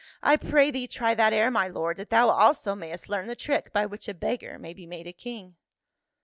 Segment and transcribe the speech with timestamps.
[0.23, 3.71] "I pray thee try that air, my lord, that thou also may.st learn the trick
[3.71, 5.57] by which a beggar may be made a king."